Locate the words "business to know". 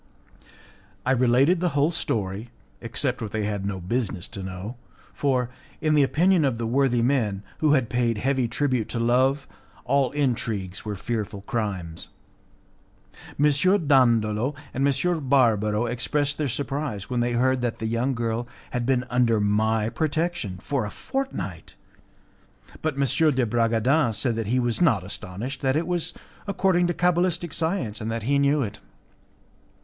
3.79-4.77